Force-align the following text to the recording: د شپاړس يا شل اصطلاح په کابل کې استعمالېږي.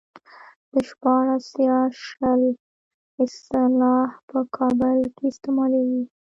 د 0.71 0.73
شپاړس 0.89 1.47
يا 1.67 1.79
شل 2.05 2.41
اصطلاح 3.23 4.11
په 4.29 4.39
کابل 4.55 4.97
کې 5.15 5.25
استعمالېږي. 5.31 6.03